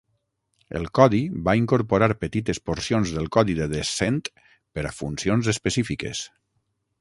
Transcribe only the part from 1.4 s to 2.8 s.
va incorporar petites